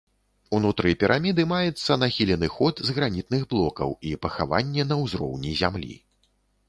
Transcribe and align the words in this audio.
Унутры 0.59 0.93
піраміды 1.03 1.43
маецца 1.51 1.97
нахілены 2.03 2.49
ход 2.55 2.75
з 2.89 2.95
гранітных 2.97 3.41
блокаў 3.55 3.95
і 4.13 4.17
пахаванне 4.25 4.83
на 4.93 5.01
ўзроўні 5.05 5.53
зямлі. 5.61 5.95